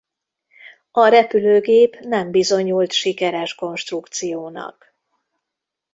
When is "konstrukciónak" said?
3.55-4.93